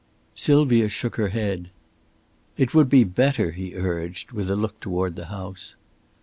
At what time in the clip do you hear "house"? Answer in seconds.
5.27-5.75